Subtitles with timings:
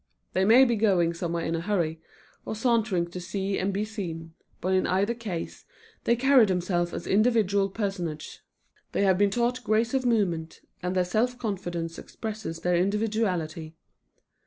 [0.33, 2.01] They may be going somewhere in a hurry,
[2.43, 5.63] or sauntering to see and be seen, but in either case
[6.05, 8.39] they carry themselves as individual personages.
[8.93, 13.75] They have been taught grace of movement, and their self confidence expresses their individuality.